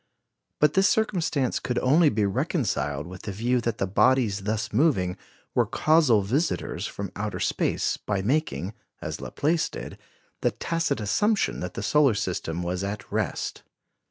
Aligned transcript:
But 0.59 0.73
this 0.73 0.87
circumstance 0.89 1.59
could 1.59 1.77
only 1.77 2.09
be 2.09 2.25
reconciled 2.25 3.05
with 3.05 3.21
the 3.21 3.31
view 3.31 3.61
that 3.61 3.77
the 3.77 3.85
bodies 3.85 4.45
thus 4.45 4.73
moving 4.73 5.15
were 5.53 5.67
casual 5.67 6.23
visitors 6.23 6.87
from 6.87 7.11
outer 7.15 7.39
space, 7.39 7.97
by 7.97 8.23
making, 8.23 8.73
as 8.99 9.21
Laplace 9.21 9.69
did, 9.69 9.99
the 10.41 10.49
tacit 10.49 10.99
assumption 10.99 11.59
that 11.59 11.75
the 11.75 11.83
solar 11.83 12.15
system 12.15 12.63
was 12.63 12.83
at 12.83 13.11
rest. 13.11 13.61